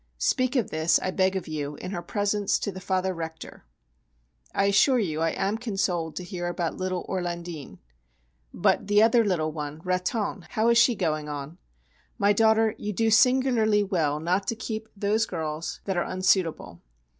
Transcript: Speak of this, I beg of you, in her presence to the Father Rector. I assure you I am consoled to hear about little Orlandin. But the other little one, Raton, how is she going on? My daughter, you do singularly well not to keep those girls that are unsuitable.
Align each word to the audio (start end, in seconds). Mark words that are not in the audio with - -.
Speak 0.17 0.55
of 0.55 0.71
this, 0.71 0.97
I 0.99 1.11
beg 1.11 1.35
of 1.35 1.47
you, 1.47 1.75
in 1.75 1.91
her 1.91 2.01
presence 2.01 2.57
to 2.57 2.71
the 2.71 2.79
Father 2.81 3.13
Rector. 3.13 3.65
I 4.51 4.65
assure 4.65 4.97
you 4.97 5.21
I 5.21 5.29
am 5.29 5.59
consoled 5.59 6.15
to 6.15 6.23
hear 6.23 6.47
about 6.47 6.75
little 6.75 7.05
Orlandin. 7.07 7.77
But 8.51 8.87
the 8.87 9.03
other 9.03 9.23
little 9.23 9.51
one, 9.51 9.79
Raton, 9.83 10.47
how 10.49 10.69
is 10.69 10.79
she 10.79 10.95
going 10.95 11.29
on? 11.29 11.59
My 12.17 12.33
daughter, 12.33 12.73
you 12.79 12.91
do 12.93 13.11
singularly 13.11 13.83
well 13.83 14.19
not 14.19 14.47
to 14.47 14.55
keep 14.55 14.89
those 14.97 15.27
girls 15.27 15.81
that 15.85 15.97
are 15.97 16.03
unsuitable. 16.05 16.81